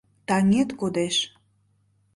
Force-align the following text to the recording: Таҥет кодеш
Таҥет 0.27 0.69
кодеш 0.79 1.15